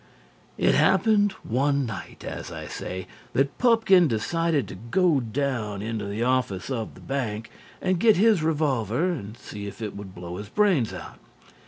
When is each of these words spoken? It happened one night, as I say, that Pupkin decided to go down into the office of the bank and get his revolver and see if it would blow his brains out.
It 0.57 0.73
happened 0.73 1.33
one 1.43 1.85
night, 1.85 2.23
as 2.23 2.51
I 2.51 2.65
say, 2.65 3.05
that 3.33 3.55
Pupkin 3.59 4.07
decided 4.07 4.67
to 4.69 4.73
go 4.73 5.19
down 5.19 5.83
into 5.83 6.05
the 6.05 6.23
office 6.23 6.71
of 6.71 6.95
the 6.95 7.01
bank 7.01 7.51
and 7.83 7.99
get 7.99 8.17
his 8.17 8.41
revolver 8.41 9.11
and 9.11 9.37
see 9.37 9.67
if 9.67 9.79
it 9.79 9.95
would 9.95 10.15
blow 10.15 10.37
his 10.37 10.49
brains 10.49 10.91
out. 10.91 11.19